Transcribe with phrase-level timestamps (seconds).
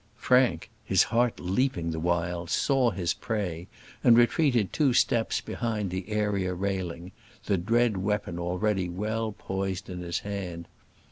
[0.17, 3.67] Frank, his heart leaping the while, saw his prey,
[4.03, 7.11] and retreated two steps behind the area railing,
[7.45, 10.67] the dread weapon already well poised in his hand.